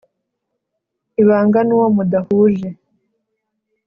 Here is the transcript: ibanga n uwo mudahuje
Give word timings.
ibanga 1.21 1.59
n 1.67 1.69
uwo 1.75 1.87
mudahuje 1.95 2.69